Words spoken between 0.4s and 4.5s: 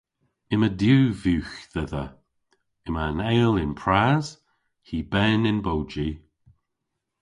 Yma diw vugh dhedha. Yma an eyl y'n pras,